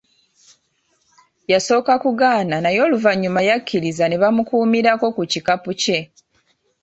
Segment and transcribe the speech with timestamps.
[1.51, 5.99] Yasooka kugaana naye oluvannyuma yakkiriza ne bamukuumirako ku kikapu kye.